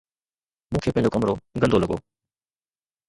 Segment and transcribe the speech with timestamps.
[0.71, 1.97] مون کي پنهنجو ڪمرو گندو لڳو